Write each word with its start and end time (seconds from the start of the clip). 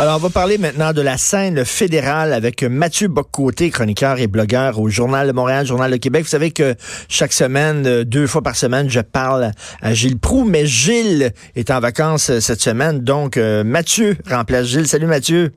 Alors, 0.00 0.16
on 0.16 0.20
va 0.20 0.30
parler 0.30 0.56
maintenant 0.56 0.94
de 0.94 1.02
la 1.02 1.18
scène 1.18 1.62
fédérale 1.66 2.32
avec 2.32 2.62
Mathieu 2.62 3.08
Boccoté, 3.08 3.68
chroniqueur 3.68 4.18
et 4.18 4.28
blogueur 4.28 4.80
au 4.80 4.88
Journal 4.88 5.26
de 5.26 5.32
Montréal, 5.32 5.66
Journal 5.66 5.90
de 5.90 5.98
Québec. 5.98 6.22
Vous 6.22 6.30
savez 6.30 6.52
que 6.52 6.74
chaque 7.10 7.34
semaine, 7.34 7.86
euh, 7.86 8.04
deux 8.06 8.26
fois 8.26 8.40
par 8.40 8.56
semaine, 8.56 8.88
je 8.88 9.00
parle 9.00 9.50
à 9.82 9.92
Gilles 9.92 10.18
Proux, 10.18 10.46
mais 10.46 10.64
Gilles 10.64 11.34
est 11.54 11.70
en 11.70 11.80
vacances 11.80 12.30
euh, 12.30 12.40
cette 12.40 12.62
semaine, 12.62 13.00
donc 13.00 13.36
euh, 13.36 13.62
Mathieu 13.62 14.16
remplace 14.30 14.68
Gilles. 14.68 14.88
Salut 14.88 15.04
Mathieu. 15.04 15.52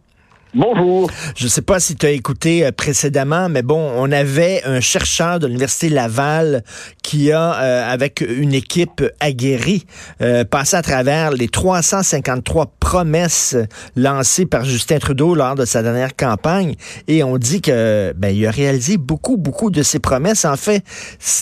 Bonjour. 0.55 1.09
Je 1.35 1.45
ne 1.45 1.49
sais 1.49 1.63
pas 1.63 1.79
si 1.79 1.95
tu 1.95 2.05
as 2.05 2.11
écouté 2.11 2.63
euh, 2.63 2.71
précédemment, 2.71 3.49
mais 3.49 3.63
bon, 3.63 3.91
on 3.95 4.11
avait 4.11 4.61
un 4.65 4.81
chercheur 4.81 5.39
de 5.39 5.47
l'Université 5.47 5.89
Laval 5.89 6.63
qui 7.01 7.31
a, 7.31 7.55
euh, 7.55 7.91
avec 7.91 8.21
une 8.21 8.53
équipe 8.53 9.03
aguerrie, 9.19 9.87
euh, 10.21 10.43
passé 10.43 10.75
à 10.75 10.83
travers 10.83 11.31
les 11.31 11.47
353 11.47 12.71
promesses 12.79 13.57
lancées 13.95 14.45
par 14.45 14.63
Justin 14.63 14.99
Trudeau 14.99 15.33
lors 15.33 15.55
de 15.55 15.65
sa 15.65 15.81
dernière 15.81 16.15
campagne. 16.15 16.75
Et 17.07 17.23
on 17.23 17.39
dit 17.39 17.61
que 17.61 18.13
ben, 18.15 18.29
il 18.29 18.45
a 18.45 18.51
réalisé 18.51 18.97
beaucoup, 18.97 19.37
beaucoup 19.37 19.71
de 19.71 19.81
ses 19.81 19.97
promesses. 19.97 20.45
En 20.45 20.55
fait, 20.55 20.83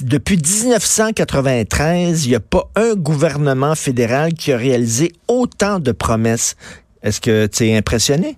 depuis 0.03 0.37
1993, 0.37 2.25
il 2.25 2.29
n'y 2.29 2.35
a 2.35 2.39
pas 2.39 2.69
un 2.77 2.95
gouvernement 2.95 3.75
fédéral 3.75 4.33
qui 4.35 4.53
a 4.53 4.57
réalisé 4.57 5.11
autant 5.27 5.79
de 5.79 5.91
promesses. 5.91 6.55
Est-ce 7.03 7.19
que 7.19 7.47
tu 7.47 7.67
es 7.67 7.75
impressionné? 7.75 8.37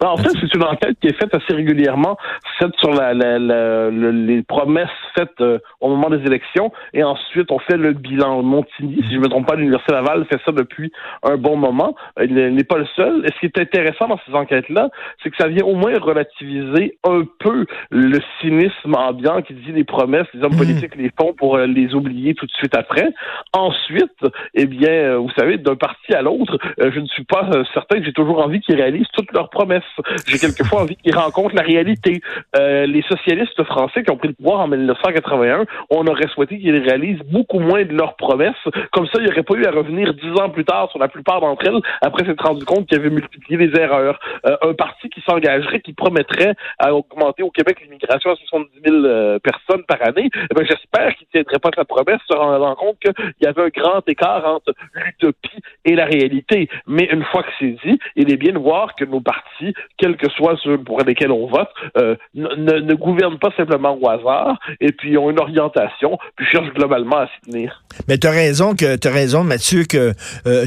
Ben, 0.00 0.08
en 0.08 0.16
fait, 0.16 0.30
c'est 0.40 0.54
une 0.54 0.64
enquête 0.64 0.96
qui 1.00 1.08
est 1.08 1.18
faite 1.18 1.34
assez 1.34 1.54
régulièrement, 1.54 2.16
faite 2.58 2.74
sur 2.78 2.92
la, 2.92 3.14
les 3.14 4.42
promesses 4.42 4.88
faites 5.16 5.40
euh, 5.40 5.58
au 5.80 5.88
moment 5.88 6.10
des 6.10 6.24
élections, 6.26 6.72
et 6.92 7.02
ensuite 7.02 7.50
on 7.50 7.58
fait 7.58 7.76
le 7.76 7.92
bilan. 7.92 8.42
Montigny, 8.42 9.02
si 9.04 9.12
je 9.12 9.16
ne 9.16 9.22
me 9.22 9.28
trompe 9.28 9.46
pas, 9.46 9.56
l'Université 9.56 9.92
Laval 9.92 10.26
fait 10.26 10.40
ça 10.44 10.52
depuis 10.52 10.92
un 11.22 11.36
bon 11.36 11.56
moment. 11.56 11.94
Il 12.22 12.34
n'est 12.34 12.64
pas 12.64 12.78
le 12.78 12.86
seul. 12.94 13.24
Et 13.24 13.28
ce 13.32 13.40
qui 13.40 13.46
est 13.46 13.58
intéressant 13.58 14.08
dans 14.08 14.20
ces 14.26 14.34
enquêtes-là, 14.34 14.88
c'est 15.22 15.30
que 15.30 15.36
ça 15.36 15.48
vient 15.48 15.64
au 15.64 15.74
moins 15.74 15.98
relativiser 15.98 16.98
un 17.04 17.22
peu 17.38 17.66
le 17.90 18.18
cynisme 18.40 18.94
ambiant 18.94 19.42
qui 19.42 19.54
dit 19.54 19.72
les 19.72 19.84
promesses, 19.84 20.26
les 20.34 20.42
hommes 20.42 20.54
mmh. 20.54 20.58
politiques 20.58 20.96
les 20.96 21.10
font 21.18 21.32
pour 21.32 21.56
euh, 21.56 21.66
les 21.66 21.94
oublier 21.94 22.34
tout 22.34 22.46
de 22.46 22.52
suite 22.52 22.76
après. 22.76 23.08
Ensuite, 23.52 24.24
eh 24.54 24.66
bien, 24.66 24.90
euh, 24.90 25.16
vous 25.16 25.30
savez, 25.36 25.58
d'un 25.58 25.76
parti 25.76 26.12
à 26.14 26.22
l'autre, 26.22 26.58
je 26.78 27.00
ne 27.00 27.06
suis 27.06 27.24
pas 27.24 27.48
certain 27.72 27.98
que 27.98 28.04
j'ai 28.04 28.12
toujours 28.12 28.44
envie 28.44 28.60
qu'ils 28.60 28.76
réalisent 28.76 29.08
toutes 29.12 29.32
leurs 29.32 29.50
promesses. 29.50 29.82
J'ai 30.26 30.38
quelquefois 30.38 30.82
envie 30.82 30.96
qu'ils 30.96 31.16
rencontrent 31.16 31.54
la 31.54 31.62
réalité. 31.62 32.20
Euh, 32.56 32.86
les 32.86 33.02
socialistes 33.02 33.62
français 33.64 34.02
qui 34.02 34.10
ont 34.10 34.16
pris 34.16 34.28
le 34.28 34.34
pouvoir 34.34 34.60
en 34.60 34.68
1981, 34.68 35.64
on 35.90 36.06
aurait 36.06 36.28
souhaité 36.28 36.58
qu'ils 36.58 36.76
réalisent 36.76 37.22
beaucoup 37.30 37.58
moins 37.58 37.84
de 37.84 37.92
leurs 37.92 38.16
promesses. 38.16 38.54
Comme 38.92 39.06
ça, 39.06 39.18
il 39.18 39.24
n'y 39.24 39.30
aurait 39.30 39.42
pas 39.42 39.54
eu 39.54 39.64
à 39.64 39.70
revenir 39.70 40.14
dix 40.14 40.30
ans 40.40 40.50
plus 40.50 40.64
tard 40.64 40.90
sur 40.90 40.98
la 40.98 41.08
plupart 41.08 41.40
d'entre 41.40 41.66
elles, 41.66 41.80
après 42.00 42.24
s'être 42.24 42.44
rendu 42.44 42.64
compte 42.64 42.86
qu'il 42.86 42.98
y 42.98 43.00
avait 43.00 43.10
multiplié 43.10 43.66
les 43.66 43.80
erreurs. 43.80 44.18
Euh, 44.46 44.56
un 44.62 44.74
parti 44.74 45.08
qui 45.08 45.22
s'engagerait, 45.22 45.80
qui 45.80 45.92
promettrait 45.92 46.54
à 46.78 46.94
augmenter 46.94 47.42
au 47.42 47.50
Québec 47.50 47.78
l'immigration 47.82 48.30
à 48.30 48.36
70 48.36 48.70
000 48.84 49.04
euh, 49.04 49.38
personnes 49.38 49.84
par 49.86 50.02
année, 50.02 50.30
eh 50.34 50.54
ben, 50.54 50.64
j'espère 50.66 51.14
qu'il 51.16 51.26
ne 51.34 51.42
tiendrait 51.42 51.58
pas 51.58 51.70
sa 51.74 51.84
promesse, 51.84 52.20
se 52.28 52.36
rendant 52.36 52.74
compte 52.74 52.98
qu'il 53.00 53.14
y 53.40 53.46
avait 53.46 53.62
un 53.62 53.68
grand 53.68 54.08
écart 54.08 54.46
entre 54.46 54.72
l'utopie 54.94 55.60
et 55.84 55.94
la 55.94 56.04
réalité. 56.04 56.68
Mais 56.86 57.04
une 57.04 57.24
fois 57.24 57.42
que 57.42 57.50
c'est 57.58 57.76
dit, 57.84 57.98
il 58.16 58.32
est 58.32 58.36
bien 58.36 58.52
de 58.52 58.58
voir 58.58 58.94
que 58.94 59.04
nos 59.04 59.20
partis 59.20 59.74
quels 59.98 60.16
que 60.16 60.28
soient 60.30 60.56
ceux 60.62 60.78
pour 60.78 61.00
lesquels 61.02 61.30
on 61.30 61.46
vote, 61.46 61.68
euh, 61.96 62.16
ne, 62.34 62.80
ne, 62.80 62.94
gouvernent 62.94 63.38
pas 63.38 63.50
simplement 63.56 63.96
au 64.00 64.08
hasard, 64.08 64.58
et 64.80 64.92
puis 64.92 65.16
ont 65.16 65.30
une 65.30 65.40
orientation, 65.40 66.18
puis 66.36 66.46
cherchent 66.46 66.72
globalement 66.74 67.18
à 67.18 67.26
s'y 67.26 67.50
tenir. 67.50 67.82
Mais 68.08 68.18
tu 68.18 68.26
as 68.26 68.30
raison 68.30 68.74
que 68.74 68.96
tu 68.96 69.08
raison, 69.08 69.44
Mathieu, 69.44 69.84
que 69.84 70.12
euh, 70.46 70.66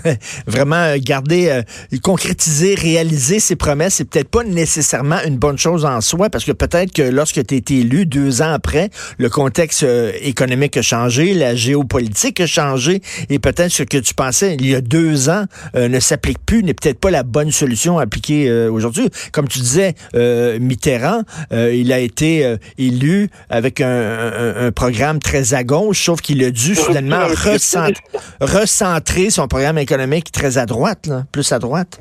vraiment 0.46 0.94
garder, 0.98 1.48
euh, 1.48 1.98
concrétiser, 2.02 2.74
réaliser 2.74 3.40
ses 3.40 3.56
promesses, 3.56 3.94
c'est 3.94 4.08
peut-être 4.08 4.30
pas 4.30 4.44
nécessairement 4.44 5.18
une 5.26 5.38
bonne 5.38 5.58
chose 5.58 5.84
en 5.84 6.00
soi, 6.00 6.30
parce 6.30 6.44
que 6.44 6.52
peut-être 6.52 6.92
que 6.92 7.02
lorsque 7.02 7.44
tu 7.46 7.56
été 7.56 7.80
élu 7.80 8.06
deux 8.06 8.42
ans 8.42 8.52
après, 8.52 8.90
le 9.18 9.28
contexte 9.28 9.84
économique 10.20 10.76
a 10.76 10.82
changé, 10.82 11.34
la 11.34 11.54
géopolitique 11.54 12.40
a 12.40 12.46
changé, 12.46 13.00
et 13.28 13.38
peut-être 13.38 13.70
ce 13.70 13.82
que 13.82 13.98
tu 13.98 14.14
pensais 14.14 14.54
il 14.54 14.68
y 14.68 14.74
a 14.74 14.80
deux 14.80 15.28
ans 15.28 15.44
ne 15.74 16.00
s'applique 16.00 16.38
plus, 16.44 16.62
n'est 16.62 16.74
peut-être 16.74 17.00
pas 17.00 17.10
la 17.10 17.22
bonne 17.22 17.50
solution 17.50 17.98
à 17.98 18.02
appliquer 18.02 18.47
euh, 18.48 18.70
aujourd'hui. 18.70 19.10
Comme 19.32 19.48
tu 19.48 19.58
disais, 19.58 19.94
euh, 20.14 20.58
Mitterrand, 20.58 21.22
euh, 21.52 21.74
il 21.74 21.92
a 21.92 21.98
été 21.98 22.56
élu 22.78 23.30
avec 23.50 23.80
un, 23.80 24.70
programme 24.74 25.18
très 25.18 25.54
à 25.54 25.64
gauche, 25.64 26.04
sauf 26.04 26.20
qu'il 26.20 26.42
a 26.44 26.50
dû 26.50 26.74
finalement 26.74 27.26
recentrer, 28.40 29.30
son 29.30 29.48
programme 29.48 29.78
économique 29.78 30.32
très 30.32 30.58
à 30.58 30.66
droite, 30.66 31.08
plus 31.32 31.50
à 31.52 31.58
droite. 31.58 32.00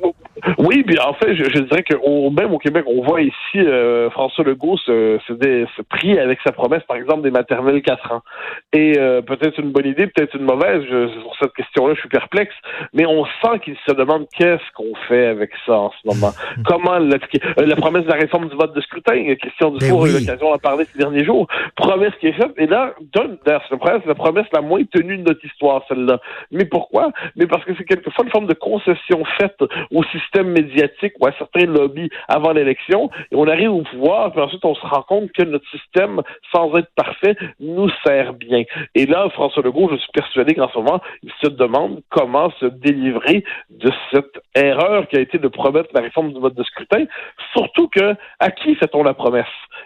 Oui, 0.57 0.83
bien 0.83 1.03
en 1.05 1.13
fait, 1.13 1.35
je, 1.35 1.43
je 1.43 1.59
dirais 1.59 1.83
que 1.83 1.95
même 2.29 2.53
au 2.53 2.57
Québec, 2.59 2.85
on 2.87 3.01
voit 3.03 3.21
ici 3.21 3.33
euh, 3.57 4.09
François 4.11 4.43
Legault 4.43 4.77
se, 4.77 5.19
se, 5.27 5.33
se 5.33 5.81
prier 5.83 6.19
avec 6.19 6.39
sa 6.45 6.51
promesse, 6.51 6.83
par 6.87 6.97
exemple, 6.97 7.21
des 7.21 7.31
maternelles 7.31 7.81
4 7.81 8.11
ans. 8.11 8.21
Et 8.73 8.97
euh, 8.97 9.21
peut-être 9.21 9.59
une 9.59 9.71
bonne 9.71 9.85
idée, 9.87 10.07
peut-être 10.07 10.35
une 10.35 10.45
mauvaise. 10.45 10.83
Je, 10.89 11.07
sur 11.09 11.35
cette 11.41 11.53
question-là, 11.53 11.93
je 11.95 11.99
suis 12.01 12.09
perplexe. 12.09 12.53
Mais 12.93 13.05
on 13.05 13.25
sent 13.25 13.59
qu'il 13.63 13.75
se 13.87 13.93
demande 13.93 14.27
qu'est-ce 14.37 14.71
qu'on 14.75 14.93
fait 15.07 15.27
avec 15.27 15.51
ça 15.65 15.73
en 15.73 15.91
ce 15.91 16.07
moment. 16.07 16.33
Comment 16.65 16.97
l'appliquer? 16.99 17.39
Euh, 17.59 17.65
La 17.65 17.75
promesse 17.75 18.03
de 18.03 18.09
la 18.09 18.15
réforme 18.17 18.49
du 18.49 18.55
vote 18.55 18.75
de 18.75 18.81
scrutin, 18.81 19.35
question 19.35 19.71
du 19.71 19.89
cours, 19.89 20.03
ben 20.03 20.11
oui. 20.13 20.19
l'occasion 20.25 20.51
d'en 20.51 20.57
parler 20.57 20.85
ces 20.85 20.99
derniers 20.99 21.25
jours. 21.25 21.47
Promesse 21.75 22.13
qui 22.19 22.27
est 22.27 22.33
faite. 22.33 22.53
Et 22.57 22.67
là, 22.67 22.93
d'ailleurs, 23.13 23.63
c'est 23.69 23.83
la, 23.83 23.99
la 24.05 24.15
promesse 24.15 24.45
la 24.53 24.61
moins 24.61 24.83
tenue 24.91 25.17
de 25.17 25.23
notre 25.23 25.43
histoire, 25.45 25.83
celle-là. 25.87 26.19
Mais 26.51 26.65
pourquoi? 26.65 27.11
Mais 27.35 27.47
parce 27.47 27.63
que 27.65 27.71
c'est 27.77 27.85
quelquefois 27.85 28.25
une 28.25 28.31
forme 28.31 28.47
de 28.47 28.53
concession 28.53 29.23
faite 29.37 29.57
au 29.91 30.03
système 30.05 30.36
médiatique 30.43 31.13
ou 31.19 31.27
à 31.27 31.31
certains 31.33 31.65
lobbies 31.65 32.09
avant 32.27 32.51
l'élection, 32.51 33.09
et 33.31 33.35
on 33.35 33.47
arrive 33.47 33.71
au 33.71 33.81
pouvoir, 33.83 34.31
puis 34.31 34.41
ensuite 34.41 34.63
on 34.65 34.75
se 34.75 34.85
rend 34.85 35.01
compte 35.03 35.31
que 35.31 35.43
notre 35.43 35.69
système, 35.69 36.21
sans 36.53 36.75
être 36.77 36.89
parfait, 36.95 37.35
nous 37.59 37.89
sert 38.05 38.33
bien. 38.33 38.63
Et 38.95 39.05
là, 39.05 39.29
François 39.29 39.63
Legault, 39.63 39.89
je 39.91 39.97
suis 39.97 40.11
persuadé 40.13 40.55
qu'en 40.55 40.69
ce 40.69 40.77
moment, 40.77 41.01
il 41.23 41.31
se 41.41 41.49
demande 41.49 42.01
comment 42.09 42.51
se 42.59 42.65
délivrer 42.65 43.43
de 43.69 43.91
cette 44.11 44.41
erreur 44.55 45.07
qui 45.07 45.17
a 45.17 45.19
été 45.19 45.37
de 45.37 45.47
promettre 45.47 45.89
la 45.93 46.01
réforme 46.01 46.33
du 46.33 46.39
mode 46.39 46.55
de 46.55 46.63
scrutin, 46.63 47.05
surtout 47.53 47.87
que 47.87 48.15
à 48.39 48.51
qui 48.51 48.75
fait-on 48.75 49.03
la 49.03 49.13
promesse? 49.13 49.45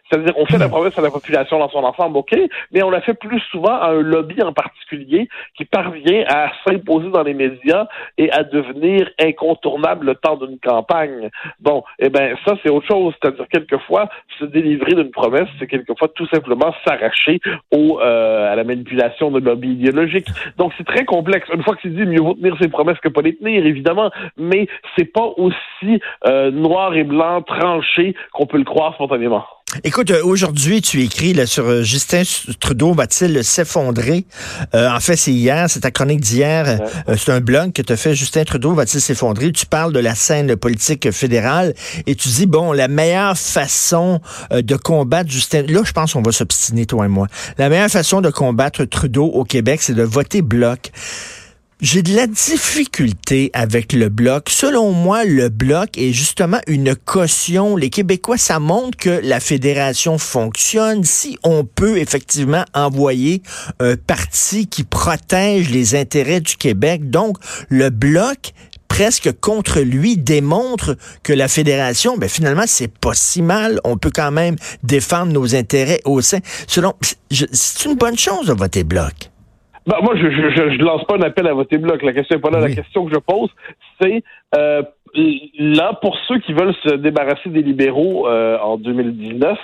C'est-à-dire, 0.10 0.34
on 0.38 0.46
fait 0.46 0.58
la 0.58 0.70
promesse 0.70 0.98
à 0.98 1.02
la 1.02 1.12
population 1.12 1.60
dans 1.60 1.70
son 1.70 1.84
ensemble, 1.84 2.18
OK, 2.18 2.36
mais 2.72 2.84
on 2.84 2.90
la 2.90 3.02
fait 3.02 3.14
plus 3.14 3.40
souvent 3.52 3.74
à 3.74 3.90
un 3.90 4.02
lobby 4.02 4.42
en 4.42 4.54
particulier 4.54 5.28
qui 5.56 5.66
parvient 5.66 6.24
à 6.28 6.52
s'imposer 6.66 7.10
dans 7.10 7.24
les 7.24 7.34
médias 7.34 7.88
et 8.18 8.32
à 8.32 8.44
devenir 8.44 9.10
incontournable 9.20 10.06
le 10.06 10.16
temps 10.16 10.38
d'une 10.48 10.60
campagne. 10.60 11.30
Bon, 11.60 11.84
eh 12.00 12.10
ben 12.10 12.36
ça 12.46 12.56
c'est 12.64 12.70
autre 12.70 12.88
chose, 12.88 13.14
c'est-à-dire 13.22 13.48
quelquefois 13.50 14.10
se 14.40 14.46
délivrer 14.46 14.96
d'une 14.96 15.12
promesse, 15.12 15.48
c'est 15.60 15.68
quelquefois 15.68 16.08
tout 16.10 16.28
simplement 16.28 16.74
s'arracher 16.86 17.40
au 17.72 18.00
euh, 18.00 18.52
à 18.52 18.56
la 18.56 18.64
manipulation 18.64 19.32
de 19.32 19.40
lobby 19.40 19.74
idéologique. 19.74 20.28
Donc 20.58 20.74
c'est 20.78 20.86
très 20.86 21.06
complexe. 21.06 21.48
Une 21.54 21.64
fois 21.64 21.76
que 21.76 21.82
c'est 21.84 21.94
dit, 21.94 22.06
mieux 22.06 22.22
vaut 22.22 22.34
tenir 22.34 22.56
ses 22.62 22.68
promesses 22.68 23.00
que 23.00 23.10
pas 23.10 23.22
les 23.22 23.36
tenir, 23.36 23.66
évidemment, 23.66 24.12
mais 24.38 24.68
c'est 24.96 25.12
pas 25.12 25.34
aussi 25.38 26.02
euh, 26.28 26.52
noir 26.52 26.96
et 26.96 27.04
blanc 27.04 27.42
tranché 27.42 28.16
qu'on 28.34 28.46
peut 28.46 28.58
le 28.58 28.64
croire 28.64 28.94
spontanément. 28.96 29.46
Écoute, 29.86 30.12
euh, 30.12 30.22
aujourd'hui, 30.26 30.82
tu 30.82 31.02
écris 31.02 31.34
là, 31.34 31.46
sur 31.46 31.66
euh, 31.66 31.82
Justin 31.82 32.24
Trudeau 32.60 32.94
va-t-il 32.94 33.42
s'effondrer? 33.42 34.26
Euh, 34.76 34.90
en 34.90 35.00
fait, 35.00 35.16
c'est 35.16 35.32
hier, 35.32 35.70
c'est 35.70 35.80
ta 35.80 35.92
chronique 35.92 36.20
d'hier. 36.20 36.80
c'est 37.18 37.32
un 37.32 37.40
blog 37.40 37.72
que 37.72 37.82
tu 37.82 37.94
as 37.94 37.96
fait, 37.96 38.14
Justin 38.14 38.44
Trudeau 38.44 38.74
va-t-il 38.74 39.00
s'effondrer? 39.00 39.54
Tu 39.54 39.66
parles 39.66 39.94
de 39.94 40.00
la 40.00 40.14
scène 40.14 40.58
politique 40.58 41.10
fédérale 41.12 41.74
et 42.06 42.16
tu 42.16 42.28
dis, 42.28 42.48
bon, 42.48 42.74
la 42.74 42.90
meilleure 42.90 43.38
façon 43.38 44.20
de 44.52 44.76
combattre 44.76 45.32
Justin... 45.32 45.64
Là, 45.64 45.84
je 45.86 45.94
pense 45.94 46.14
qu'on 46.14 46.22
va 46.22 46.34
s'obstiner, 46.34 46.86
toi 46.86 47.06
et 47.06 47.10
moi. 47.10 47.28
La 47.58 47.70
meilleure 47.70 47.90
façon 47.90 48.20
de 48.20 48.30
combattre 48.30 48.84
Trudeau 48.84 49.26
au 49.26 49.46
Québec, 49.46 49.82
c'est 49.82 49.94
de 49.94 50.04
voter 50.04 50.42
bloc. 50.42 50.92
J'ai 51.82 52.04
de 52.04 52.16
la 52.16 52.28
difficulté 52.28 53.50
avec 53.54 53.94
le 53.94 54.10
bloc. 54.10 54.52
Selon 54.52 54.92
moi, 54.92 55.26
le 55.26 55.50
bloc 55.50 55.98
est 55.98 56.14
justement 56.14 56.60
une 56.68 56.96
caution. 56.96 57.76
Les 57.76 57.90
Québécois, 57.90 58.38
ça 58.38 58.60
montre 58.60 59.00
que 59.00 59.10
la 59.24 59.40
fédération 59.40 60.20
fonctionne. 60.20 61.04
Si 61.04 61.40
on 61.44 61.66
peut 61.66 61.98
effectivement 61.98 62.66
envoyer 62.76 63.42
un 63.80 63.96
parti 63.96 64.68
qui 64.68 64.84
protège 64.84 65.72
les 65.72 65.96
intérêts 65.96 66.40
du 66.40 66.56
Québec, 66.56 67.10
donc 67.10 67.38
le 67.70 67.90
bloc 67.90 68.54
presque 68.88 69.32
contre 69.40 69.80
lui 69.80 70.18
démontre 70.18 70.96
que 71.24 71.34
la 71.34 71.48
fédération, 71.48 72.16
ben 72.16 72.30
finalement, 72.30 72.66
c'est 72.68 72.96
pas 72.96 73.16
si 73.16 73.42
mal. 73.42 73.80
On 73.86 73.98
peut 73.98 74.12
quand 74.14 74.32
même 74.32 74.56
défendre 74.84 75.32
nos 75.32 75.56
intérêts 75.56 76.02
au 76.06 76.22
sein. 76.22 76.42
Selon, 76.68 76.94
c'est 77.32 77.86
une 77.86 77.96
bonne 77.96 78.20
chose 78.20 78.46
de 78.46 78.54
voter 78.54 78.84
bloc. 78.84 79.32
Ben, 79.88 79.98
moi, 80.02 80.16
je, 80.16 80.30
je, 80.30 80.50
je, 80.50 80.84
lance 80.84 81.04
pas 81.06 81.16
un 81.16 81.22
appel 81.22 81.48
à 81.48 81.54
voter 81.54 81.78
bloc. 81.78 82.04
La 82.04 82.14
question 82.14 82.38
est 82.38 82.42
pas 82.42 82.52
là. 82.52 82.60
La 82.60 82.70
question 82.70 83.06
que 83.06 83.14
je 83.14 83.20
pose, 83.20 83.50
c'est 84.00 84.24
euh, 84.56 84.84
là, 85.62 85.94
pour 86.02 86.18
ceux 86.28 86.40
qui 86.40 86.54
veulent 86.54 86.74
se 86.84 86.96
débarrasser 86.96 87.50
des 87.50 87.62
libéraux 87.62 88.28
euh, 88.28 88.58
en 88.60 88.78
2019, 88.78 89.58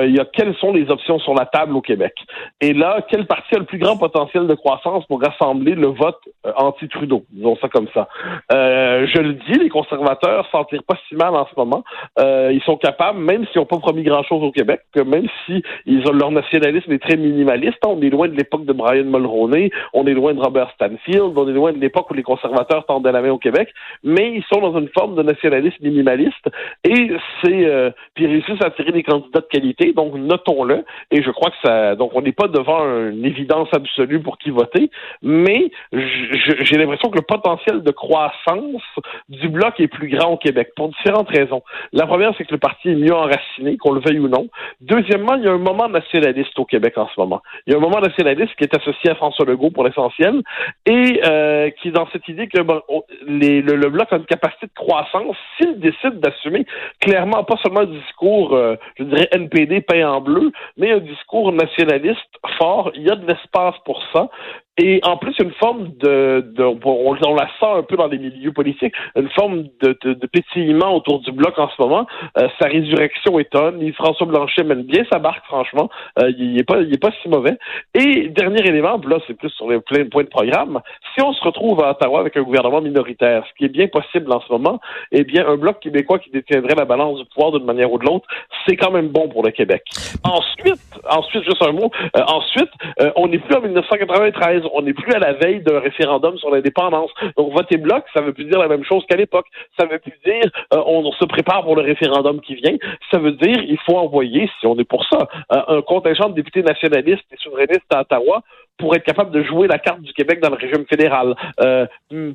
euh, 0.00 0.06
il 0.06 0.16
y 0.16 0.18
a 0.18 0.24
quelles 0.24 0.54
sont 0.56 0.72
les 0.72 0.90
options 0.90 1.18
sur 1.18 1.34
la 1.34 1.44
table 1.44 1.76
au 1.76 1.82
Québec? 1.82 2.14
Et 2.62 2.72
là, 2.72 3.04
quel 3.10 3.26
parti 3.26 3.54
a 3.54 3.58
le 3.58 3.66
plus 3.66 3.78
grand 3.78 3.98
potentiel 3.98 4.46
de 4.46 4.54
croissance 4.54 5.04
pour 5.06 5.20
rassembler 5.20 5.74
le 5.74 5.88
vote 5.88 6.18
euh, 6.46 6.52
anti-Trudeau, 6.56 7.24
disons 7.30 7.56
ça 7.60 7.68
comme 7.68 7.88
ça. 7.92 8.08
je 8.50 9.18
le 9.20 9.34
dis, 9.34 9.58
les 9.58 9.68
conservateurs 9.68 10.48
s'en 10.50 10.64
tirent 10.64 10.82
pas 10.84 10.96
si 11.08 11.14
mal 11.14 11.34
en 11.34 11.46
ce 11.46 11.54
moment. 11.56 11.84
ils 12.18 12.62
sont 12.64 12.76
capables, 12.76 13.18
même 13.18 13.44
s'ils 13.46 13.60
n'ont 13.60 13.66
pas 13.66 13.78
promis 13.78 14.02
grand-chose 14.02 14.42
au 14.42 14.50
Québec, 14.50 14.80
que 14.94 15.00
même 15.00 15.26
si 15.44 15.62
ils 15.84 16.08
ont, 16.08 16.12
leur 16.12 16.30
nationalisme 16.30 16.90
est 16.92 17.02
très 17.02 17.16
minimaliste, 17.16 17.78
on 17.86 18.00
est 18.00 18.10
loin 18.10 18.28
de 18.28 18.34
l'époque 18.34 18.64
de 18.64 18.72
Brian 18.72 19.04
Mulroney, 19.04 19.70
on 19.92 20.06
est 20.06 20.14
loin 20.14 20.32
de 20.32 20.40
Robert 20.40 20.70
Stanfield, 20.74 21.36
on 21.36 21.48
est 21.48 21.52
loin 21.52 21.72
de 21.72 21.78
l'époque 21.78 22.10
où 22.10 22.14
les 22.14 22.22
conservateurs 22.22 22.86
tendaient 22.86 23.12
la 23.12 23.20
main 23.20 23.30
au 23.30 23.38
Québec, 23.38 23.68
mais 24.02 24.32
ils 24.32 24.44
sont 24.44 24.60
dans 24.60 24.78
une 24.78 24.88
forme 24.88 25.16
de 25.16 25.22
nationalisme 25.34 25.76
minimaliste 25.82 26.48
et 26.84 27.10
c'est 27.42 27.66
euh, 27.66 27.90
puis 28.14 28.24
ils 28.24 28.30
réussissent 28.30 28.62
à 28.62 28.66
attirer 28.66 28.92
des 28.92 29.02
candidats 29.02 29.40
de 29.40 29.46
qualité, 29.46 29.92
donc 29.92 30.14
notons-le. 30.14 30.84
Et 31.10 31.22
je 31.22 31.30
crois 31.30 31.50
que 31.50 31.56
ça, 31.64 31.94
donc 31.96 32.12
on 32.14 32.22
n'est 32.22 32.32
pas 32.32 32.48
devant 32.48 32.84
une 32.84 33.24
évidence 33.24 33.68
absolue 33.72 34.20
pour 34.20 34.38
qui 34.38 34.50
voter, 34.50 34.90
mais 35.22 35.70
j'ai 35.92 36.76
l'impression 36.76 37.10
que 37.10 37.16
le 37.16 37.22
potentiel 37.22 37.82
de 37.82 37.90
croissance 37.90 38.82
du 39.28 39.48
bloc 39.48 39.78
est 39.80 39.88
plus 39.88 40.08
grand 40.08 40.32
au 40.32 40.36
Québec 40.36 40.70
pour 40.76 40.88
différentes 40.88 41.28
raisons. 41.28 41.62
La 41.92 42.06
première, 42.06 42.32
c'est 42.36 42.44
que 42.44 42.52
le 42.52 42.58
parti 42.58 42.90
est 42.90 42.94
mieux 42.94 43.14
enraciné, 43.14 43.76
qu'on 43.76 43.92
le 43.92 44.00
veuille 44.00 44.18
ou 44.18 44.28
non. 44.28 44.48
Deuxièmement, 44.80 45.34
il 45.34 45.44
y 45.44 45.48
a 45.48 45.52
un 45.52 45.58
moment 45.58 45.88
nationaliste 45.88 46.58
au 46.58 46.64
Québec 46.64 46.96
en 46.96 47.08
ce 47.08 47.18
moment. 47.18 47.42
Il 47.66 47.72
y 47.72 47.74
a 47.74 47.78
un 47.78 47.82
moment 47.82 48.00
nationaliste 48.00 48.54
qui 48.56 48.64
est 48.64 48.76
associé 48.76 49.10
à 49.10 49.14
François 49.14 49.44
Legault 49.46 49.70
pour 49.70 49.84
l'essentiel 49.84 50.42
et 50.86 51.20
euh, 51.24 51.70
qui 51.70 51.88
est 51.88 51.92
dans 51.92 52.08
cette 52.12 52.28
idée 52.28 52.48
que 52.48 52.58
le 52.58 53.88
bloc 53.88 54.12
a 54.12 54.16
une 54.16 54.26
capacité 54.26 54.66
de 54.66 54.74
croissance 54.74 55.23
s'il 55.56 55.78
décide 55.80 56.20
d'assumer 56.20 56.66
clairement 57.00 57.44
pas 57.44 57.56
seulement 57.62 57.80
un 57.80 57.86
discours, 57.86 58.54
euh, 58.54 58.76
je 58.98 59.04
dirais 59.04 59.28
NPD 59.32 59.80
peint 59.80 60.08
en 60.08 60.20
bleu, 60.20 60.52
mais 60.76 60.92
un 60.92 60.98
discours 60.98 61.52
nationaliste 61.52 62.18
fort. 62.58 62.90
Il 62.94 63.02
y 63.02 63.10
a 63.10 63.16
de 63.16 63.26
l'espace 63.26 63.76
pour 63.84 64.02
ça. 64.12 64.28
Et 64.76 65.00
en 65.04 65.16
plus, 65.16 65.34
une 65.38 65.52
forme 65.52 65.90
de, 66.00 66.44
de 66.56 66.64
on, 66.64 67.34
la 67.34 67.46
sent 67.60 67.78
un 67.78 67.82
peu 67.82 67.96
dans 67.96 68.08
les 68.08 68.18
milieux 68.18 68.52
politiques, 68.52 68.94
une 69.14 69.28
forme 69.30 69.64
de, 69.80 69.96
de, 70.02 70.14
de 70.14 70.26
pétillement 70.26 70.96
autour 70.96 71.20
du 71.20 71.30
bloc 71.30 71.56
en 71.58 71.68
ce 71.68 71.80
moment. 71.80 72.06
Euh, 72.38 72.48
sa 72.60 72.66
résurrection 72.66 73.38
étonne. 73.38 73.92
François 73.92 74.26
Blanchet 74.26 74.64
mène 74.64 74.82
bien 74.82 75.04
sa 75.12 75.20
barque, 75.20 75.44
franchement. 75.46 75.90
Euh, 76.18 76.32
il 76.36 76.58
est 76.58 76.64
pas, 76.64 76.80
il 76.80 76.92
est 76.92 77.00
pas 77.00 77.12
si 77.22 77.28
mauvais. 77.28 77.56
Et 77.94 78.28
dernier 78.30 78.66
élément, 78.66 79.00
là, 79.06 79.18
c'est 79.28 79.34
plus 79.34 79.50
sur 79.50 79.70
les 79.70 79.78
plein 79.78 80.06
points 80.06 80.24
de 80.24 80.28
programme. 80.28 80.80
Si 81.14 81.22
on 81.22 81.32
se 81.32 81.44
retrouve 81.44 81.80
à 81.84 81.92
Ottawa 81.92 82.18
avec 82.18 82.36
un 82.36 82.42
gouvernement 82.42 82.80
minoritaire, 82.80 83.44
ce 83.48 83.54
qui 83.56 83.66
est 83.66 83.72
bien 83.72 83.86
possible 83.86 84.32
en 84.32 84.40
ce 84.40 84.50
moment, 84.52 84.80
eh 85.12 85.22
bien, 85.22 85.46
un 85.46 85.56
bloc 85.56 85.78
québécois 85.78 86.18
qui 86.18 86.30
détiendrait 86.30 86.74
la 86.74 86.84
balance 86.84 87.20
du 87.20 87.24
pouvoir 87.26 87.52
d'une 87.52 87.64
manière 87.64 87.92
ou 87.92 87.98
de 87.98 88.06
l'autre, 88.06 88.26
c'est 88.66 88.74
quand 88.74 88.90
même 88.90 89.08
bon 89.08 89.28
pour 89.28 89.44
le 89.44 89.52
Québec. 89.52 89.84
Ensuite, 90.24 90.80
ensuite, 91.08 91.44
juste 91.44 91.62
un 91.62 91.72
mot. 91.72 91.92
Euh, 92.16 92.22
ensuite, 92.26 92.70
on 93.14 93.28
n'est 93.28 93.38
plus 93.38 93.54
en 93.54 93.60
1993 93.60 94.63
on 94.72 94.82
n'est 94.82 94.94
plus 94.94 95.12
à 95.12 95.18
la 95.18 95.32
veille 95.32 95.60
d'un 95.60 95.80
référendum 95.80 96.36
sur 96.38 96.50
l'indépendance. 96.50 97.10
Donc 97.36 97.52
voter 97.52 97.76
bloc, 97.76 98.04
ça 98.14 98.22
veut 98.22 98.32
plus 98.32 98.44
dire 98.44 98.58
la 98.58 98.68
même 98.68 98.84
chose 98.84 99.04
qu'à 99.08 99.16
l'époque. 99.16 99.46
Ça 99.78 99.86
veut 99.86 99.98
plus 99.98 100.18
dire 100.24 100.50
euh, 100.72 100.82
on, 100.86 101.12
se 101.12 101.24
prépare 101.24 101.62
pour 101.64 101.76
le 101.76 101.82
référendum 101.82 102.40
qui 102.40 102.54
vient. 102.54 102.76
Ça 103.10 103.18
veut 103.18 103.32
dire 103.32 103.56
il 103.62 103.78
faut 103.86 103.96
envoyer, 103.96 104.50
si 104.60 104.66
on 104.66 104.78
est 104.78 104.88
pour 104.88 105.04
ça, 105.06 105.28
euh, 105.52 105.78
un 105.78 105.82
contingent 105.82 106.28
de 106.28 106.34
députés 106.34 106.62
nationalistes 106.62 107.24
et 107.32 107.36
souverainistes 107.38 107.92
à 107.92 108.00
Ottawa 108.00 108.42
pour 108.78 108.94
être 108.96 109.04
capable 109.04 109.30
de 109.30 109.42
jouer 109.44 109.68
la 109.68 109.78
carte 109.78 110.00
du 110.00 110.12
Québec 110.12 110.40
dans 110.40 110.50
le 110.50 110.56
régime 110.56 110.84
fédéral. 110.86 111.36
Euh, 111.60 111.86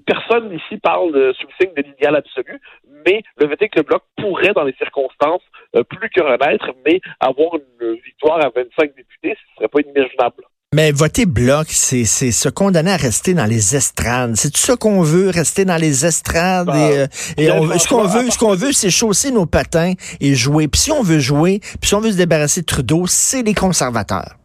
personne 0.06 0.54
ici 0.54 0.78
parle 0.78 1.12
de, 1.12 1.34
sous 1.34 1.48
le 1.48 1.54
signe 1.60 1.74
de 1.76 1.82
l'idéal 1.82 2.16
absolu, 2.16 2.62
mais 3.06 3.24
le 3.38 3.48
fait 3.50 3.64
est 3.64 3.70
que 3.70 3.80
le 3.80 3.84
Bloc 3.84 4.04
pourrait, 4.18 4.54
dans 4.54 4.64
les 4.64 4.74
circonstances, 4.74 5.44
plus 5.90 6.10
que 6.10 6.22
renaître, 6.22 6.70
mais 6.86 7.02
avoir 7.20 7.56
une 7.56 7.94
victoire 8.06 8.38
à 8.38 8.50
25 8.56 8.96
députés, 8.96 9.36
ce 9.36 9.56
serait 9.58 9.68
pas 9.68 9.82
inimaginable. 9.82 10.44
Mais 10.76 10.92
voter 10.92 11.26
bloc, 11.26 11.66
c'est 11.70 12.06
se 12.06 12.48
condamner 12.48 12.92
à 12.92 12.96
rester 12.96 13.34
dans 13.34 13.48
les 13.48 13.76
estrades. 13.76 14.36
C'est 14.36 14.52
tout 14.52 14.60
ça 14.60 14.76
qu'on 14.76 15.02
veut, 15.02 15.32
rester 15.32 15.66
dans 15.66 15.82
les 15.82 16.06
estrades. 16.06 16.68
et, 16.68 17.48
bah, 17.48 17.56
euh, 17.56 17.78
ce 17.80 17.88
qu'on 17.88 18.04
veut, 18.04 18.30
ce 18.30 18.38
qu'on 18.38 18.54
veut, 18.54 18.72
c'est 18.72 18.92
chausser 18.92 19.32
nos 19.32 19.48
patins 19.48 19.94
et 20.22 20.36
jouer. 20.36 20.68
Puis 20.68 20.82
si 20.82 20.92
on 20.92 21.02
veut 21.02 21.18
jouer, 21.18 21.58
puis 21.60 21.88
si 21.90 21.96
on 21.96 22.02
veut 22.02 22.12
se 22.12 22.18
débarrasser 22.18 22.62
de 22.62 22.68
Trudeau, 22.68 23.06
c'est 23.08 23.42
les 23.42 23.56
conservateurs. 23.56 24.36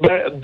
Ben, 0.00 0.40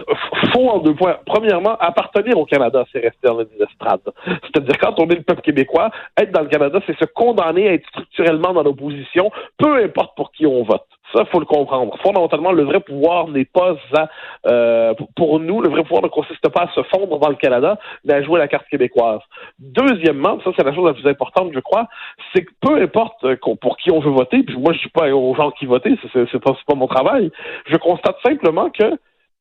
faut 0.52 0.68
en 0.68 0.78
deux 0.78 0.96
points. 0.96 1.18
Premièrement, 1.26 1.76
appartenir 1.78 2.36
au 2.36 2.44
Canada, 2.44 2.84
c'est 2.92 2.98
rester 2.98 3.28
dans 3.28 3.38
les 3.38 3.46
estrades. 3.64 4.00
C'est-à-dire, 4.26 4.78
quand 4.80 4.98
on 4.98 5.08
est 5.10 5.16
le 5.16 5.22
peuple 5.22 5.42
québécois, 5.42 5.92
être 6.16 6.32
dans 6.32 6.42
le 6.42 6.48
Canada, 6.48 6.80
c'est 6.88 6.98
se 6.98 7.04
condamner 7.04 7.68
à 7.68 7.74
être 7.74 7.86
structurellement 7.86 8.52
dans 8.52 8.64
l'opposition, 8.64 9.30
peu 9.58 9.76
importe 9.76 10.16
pour 10.16 10.32
qui 10.32 10.44
on 10.44 10.64
vote. 10.64 10.86
Ça, 11.12 11.24
faut 11.26 11.40
le 11.40 11.46
comprendre. 11.46 11.96
Fondamentalement, 12.02 12.52
le 12.52 12.64
vrai 12.64 12.80
pouvoir 12.80 13.28
n'est 13.28 13.44
pas 13.44 13.76
à, 13.96 14.08
euh, 14.46 14.94
pour 15.16 15.40
nous, 15.40 15.60
le 15.60 15.68
vrai 15.68 15.82
pouvoir 15.82 16.02
ne 16.02 16.08
consiste 16.08 16.48
pas 16.48 16.62
à 16.62 16.68
se 16.74 16.82
fondre 16.84 17.18
dans 17.18 17.28
le 17.28 17.34
Canada, 17.34 17.78
mais 18.04 18.14
à 18.14 18.22
jouer 18.22 18.38
la 18.38 18.48
carte 18.48 18.66
québécoise. 18.68 19.20
Deuxièmement, 19.58 20.38
ça 20.44 20.50
c'est 20.56 20.64
la 20.64 20.74
chose 20.74 20.86
la 20.86 20.94
plus 20.94 21.06
importante, 21.06 21.50
je 21.52 21.60
crois, 21.60 21.88
c'est 22.32 22.44
que 22.44 22.50
peu 22.60 22.80
importe 22.80 23.24
euh, 23.24 23.36
pour 23.60 23.76
qui 23.76 23.90
on 23.90 24.00
veut 24.00 24.10
voter, 24.10 24.42
puis 24.42 24.56
moi 24.56 24.72
je 24.72 24.78
suis 24.78 24.90
pas 24.90 25.12
aux 25.12 25.34
gens 25.34 25.50
qui 25.52 25.66
votent, 25.66 25.88
c'est 26.12 26.42
pas, 26.42 26.56
pas 26.66 26.74
mon 26.74 26.86
travail. 26.86 27.30
Je 27.66 27.76
constate 27.76 28.16
simplement 28.22 28.70
que 28.70 28.96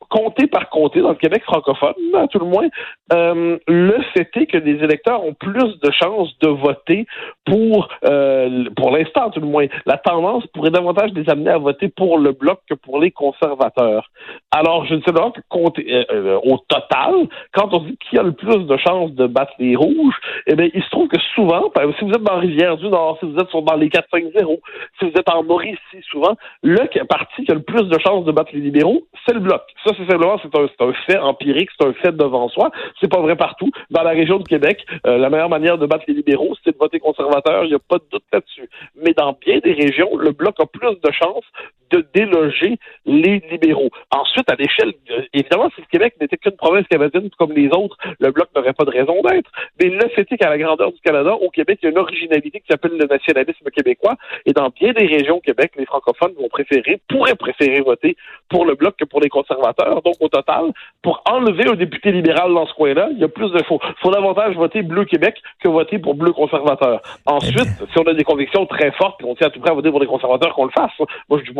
comté 0.07 0.48
par 0.48 0.69
comté 0.69 1.01
dans 1.01 1.10
le 1.10 1.16
Québec 1.16 1.44
francophone, 1.44 1.94
à 2.16 2.28
tout 2.28 2.40
le 2.40 2.46
moins, 2.46 2.68
euh, 3.13 3.57
le 3.68 4.01
fait 4.13 4.30
est 4.36 4.46
que 4.46 4.57
les 4.57 4.84
électeurs 4.84 5.24
ont 5.24 5.34
plus 5.34 5.80
de 5.80 5.92
chances 5.92 6.38
de 6.40 6.48
voter 6.48 7.06
pour, 7.46 7.90
euh, 8.06 8.66
pour 8.75 8.92
l'instant, 8.92 9.30
tout 9.30 9.42
le 9.42 9.48
moins. 9.48 9.68
La 9.86 9.98
tendance 9.98 10.46
pourrait 10.48 10.72
davantage 10.72 11.12
les 11.13 11.30
amener 11.30 11.51
à 11.51 11.57
voter 11.57 11.90
pour 11.90 12.18
le 12.18 12.31
bloc 12.31 12.60
que 12.69 12.75
pour 12.75 13.00
les 13.00 13.12
conservateurs. 13.12 14.10
Alors, 14.51 14.86
je 14.86 14.96
ne 14.96 15.01
sais 15.01 15.12
pas 15.12 15.31
que 15.31 15.42
compter, 15.50 16.06
euh, 16.12 16.40
au 16.44 16.57
total, 16.68 17.28
quand 17.54 17.74
on 17.74 17.80
dit 17.80 17.98
qui 18.10 18.18
a 18.18 18.24
le 18.24 18.31
plus 18.31 18.66
de 18.66 18.78
chances 18.78 19.12
de 19.12 19.28
battre 19.28 19.54
les 19.60 19.75
rouges, 19.75 20.16
eh 20.48 20.56
bien, 20.56 20.69
il 20.74 20.84
se 20.84 20.90
trouve 20.90 21.07
que 21.07 21.19
souvent, 21.36 21.72
si 21.98 22.06
vous 22.06 22.12
êtes 22.12 22.24
dans 22.24 22.40
Rivière-du-Nord, 22.40 23.18
si 23.19 23.25
vous 23.25 23.38
êtes 23.38 23.50
dans 23.51 23.75
les 23.75 23.90
4-5-0, 23.90 24.60
si 25.00 25.10
vous 25.10 25.18
êtes 25.18 25.29
en 25.29 25.44
Mauricie, 25.44 25.77
souvent, 26.10 26.36
le 26.63 26.79
parti 27.06 27.44
qui 27.44 27.51
a 27.51 27.56
le 27.56 27.62
plus 27.62 27.84
de 27.84 28.00
chances 28.00 28.25
de 28.25 28.32
battre 28.32 28.51
les 28.53 28.62
libéraux, 28.62 29.03
c'est 29.25 29.34
le 29.34 29.39
bloc. 29.39 29.62
C'est 29.98 30.84
un, 30.84 30.93
fait 31.08 31.17
empirique, 31.17 31.69
c'est 31.77 31.88
un 31.88 31.93
fait 31.93 32.15
devant 32.15 32.50
soi. 32.50 32.72
C'est 33.00 33.10
pas 33.10 33.19
vrai 33.19 33.36
partout. 33.36 33.72
Dans 33.89 34.03
la 34.03 34.12
région 34.12 34.38
du 34.38 34.46
Québec, 34.46 34.86
euh, 35.05 35.17
la 35.17 35.29
meilleure 35.29 35.50
manière 35.50 35.77
de 35.77 35.86
battre 35.86 36.05
les 36.08 36.13
libéraux, 36.13 36.55
c'est 36.63 36.72
de 36.72 36.77
voter 36.77 37.00
conservateur. 37.00 37.63
Il 37.63 37.69
n'y 37.69 37.75
a 37.75 37.79
pas 37.79 37.98
de 37.98 38.05
doute 38.12 38.24
là-dessus. 38.31 38.69
Mais 39.03 39.13
dans 39.13 39.34
bien 39.34 39.60
des 39.60 39.74
régions, 39.74 40.15
le 40.17 40.31
bloc 40.31 40.55
a 40.60 40.65
plus 40.65 40.96
de 41.03 41.12
chances 41.12 41.46
de 41.91 42.05
déloger 42.13 42.77
les 43.05 43.41
libéraux. 43.51 43.89
Ensuite, 44.12 44.50
à 44.51 44.55
l'échelle, 44.55 44.93
évidemment, 45.34 45.69
si 45.75 45.81
le 45.81 45.88
Québec 45.91 46.15
n'était 46.19 46.38
qu'une 46.38 46.55
province 46.55 46.88
canadienne 46.88 47.29
comme 47.38 47.53
les 47.53 47.69
autres, 47.69 47.98
le 48.19 48.31
bloc 48.31 48.50
n'aurait 48.55 48.74
pas 48.74 48.86
de 48.86 48.91
raison 48.91 49.22
d'être. 49.24 49.50
Mais 49.81 49.89
le 49.89 50.08
fait 50.10 50.27
est 50.31 50.38
qu'à 50.38 50.50
la 50.50 50.58
grandeur 50.58 50.91
du 50.91 51.00
Canada, 51.01 51.34
au 51.34 51.50
Québec, 51.50 51.79
il 51.81 51.86
y 51.86 51.88
a 51.89 51.91
une 51.91 51.98
originalité 51.98 52.60
qui 52.60 52.67
s'appelle 52.69 52.98
le 52.98 53.05
nationalisme 53.05 53.69
québécois. 53.69 54.15
Et 54.46 54.53
dans 54.53 54.69
bien 54.69 54.91
des 54.93 55.05
régions 55.05 55.38
au 55.38 55.41
Québec, 55.41 55.72
les 55.77 55.86
francophones 55.86 56.34
vont 56.39 56.50
préférer, 56.50 57.00
pourraient 57.08 57.36
préférer 57.36 57.81
voter 57.81 58.17
pour 58.50 58.65
le 58.65 58.75
bloc 58.75 58.96
que 58.98 59.05
pour 59.05 59.22
les 59.22 59.29
conservateurs. 59.29 60.01
Donc, 60.01 60.15
au 60.19 60.27
total, 60.27 60.72
pour 61.01 61.22
enlever 61.29 61.69
un 61.69 61.75
député 61.75 62.12
libéral 62.12 62.53
dans 62.53 62.65
ce 62.65 62.74
coin-là, 62.74 63.10
il 63.12 63.19
y 63.19 63.24
a 63.24 63.27
plus 63.27 63.51
de 63.51 63.63
faux. 63.63 63.79
Faut 64.01 64.12
davantage 64.12 64.55
voter 64.55 64.81
bleu 64.81 65.05
Québec 65.05 65.36
que 65.63 65.69
voter 65.69 66.00
pour 66.00 66.15
bleu 66.15 66.34
conservateur. 66.34 67.01
Ensuite, 67.25 67.69
si 67.91 68.00
on 68.00 68.03
a 68.03 68.13
des 68.13 68.24
convictions 68.24 68.65
très 68.65 68.91
fortes 68.91 69.19
on 69.29 69.36
tient 69.36 69.48
à 69.48 69.50
tout 69.50 69.60
près 69.60 69.72
à 69.72 69.74
voter 69.74 69.91
pour 69.91 70.00
les 70.00 70.08
conservateurs, 70.08 70.53
qu'on 70.55 70.65
le 70.65 70.72
fasse. 70.72 70.91
Moi, 71.29 71.39
je 71.39 71.46
dis 71.46 71.53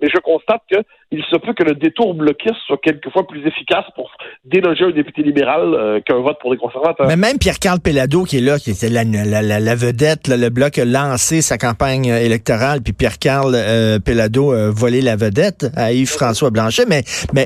Mais 0.00 0.08
je 0.12 0.18
constate 0.18 0.62
qu'il 0.68 1.22
se 1.30 1.36
peut 1.36 1.54
que 1.54 1.62
le 1.62 1.74
détour 1.74 2.14
bloquiste 2.14 2.56
soit 2.66 2.78
quelquefois 2.82 3.26
plus 3.26 3.46
efficace 3.46 3.84
pour 3.94 4.10
déloger 4.44 4.84
un 4.84 4.90
député 4.90 5.22
libéral 5.22 5.74
euh, 5.74 6.00
qu'un 6.00 6.20
vote 6.20 6.38
pour 6.40 6.52
les 6.52 6.58
conservateurs. 6.58 7.06
Mais 7.06 7.16
même 7.16 7.38
Pierre-Carl 7.38 7.80
Pellado, 7.80 8.24
qui 8.24 8.38
est 8.38 8.40
là, 8.40 8.58
qui 8.58 8.70
était 8.70 8.88
la, 8.88 9.74
vedette, 9.74 10.28
le 10.28 10.48
bloc 10.48 10.78
a 10.78 10.84
lancé 10.84 11.42
sa 11.42 11.58
campagne 11.58 12.06
électorale, 12.06 12.82
puis 12.82 12.92
Pierre-Carl 12.92 13.52
euh, 13.54 13.98
Pellado 13.98 14.52
a 14.52 14.70
volé 14.70 15.00
la 15.00 15.16
vedette 15.16 15.66
à 15.76 15.92
Yves-François 15.92 16.50
Blanchet. 16.50 16.86
Mais, 16.86 17.02